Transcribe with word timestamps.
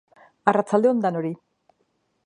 Arratsalde 0.51 0.91
on 0.93 1.03
danori! 1.05 1.33